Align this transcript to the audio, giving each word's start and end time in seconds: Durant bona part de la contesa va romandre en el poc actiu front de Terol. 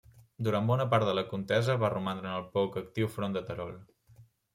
Durant 0.45 0.69
bona 0.69 0.85
part 0.93 1.05
de 1.09 1.11
la 1.17 1.23
contesa 1.33 1.75
va 1.83 1.91
romandre 1.95 2.31
en 2.31 2.37
el 2.37 2.47
poc 2.55 2.79
actiu 2.83 3.11
front 3.17 3.37
de 3.37 3.45
Terol. 3.51 3.77